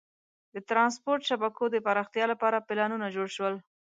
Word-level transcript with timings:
د 0.53 0.55
ترانسپورت 0.69 1.21
شبکو 1.29 1.63
د 1.71 1.75
پراختیا 1.85 2.25
لپاره 2.33 2.65
پلانونه 2.67 3.07
جوړ 3.15 3.27
شول. 3.35 3.55